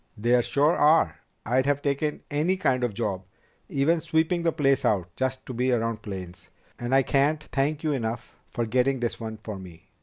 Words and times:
"There 0.17 0.41
sure 0.41 0.75
are. 0.75 1.19
I'd 1.45 1.67
have 1.67 1.83
taken 1.83 2.23
any 2.31 2.57
kind 2.57 2.83
of 2.83 2.95
job, 2.95 3.23
even 3.69 3.99
sweeping 4.01 4.41
the 4.41 4.51
place 4.51 4.83
out, 4.83 5.15
just 5.15 5.45
to 5.45 5.53
be 5.53 5.71
around 5.71 6.01
planes. 6.01 6.49
And 6.79 6.95
I 6.95 7.03
can't 7.03 7.43
thank 7.51 7.83
you 7.83 7.91
enough 7.91 8.35
for 8.49 8.65
getting 8.65 8.99
this 8.99 9.19
one 9.19 9.37
for 9.43 9.59
me." 9.59 9.91